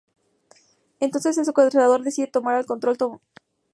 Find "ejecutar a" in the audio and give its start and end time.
3.17-3.39